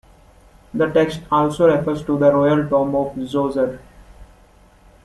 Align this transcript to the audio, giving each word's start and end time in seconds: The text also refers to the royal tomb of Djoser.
The 0.73 0.87
text 0.87 1.21
also 1.29 1.67
refers 1.69 2.03
to 2.05 2.17
the 2.17 2.33
royal 2.33 2.67
tomb 2.67 2.95
of 2.95 3.13
Djoser. 3.13 3.79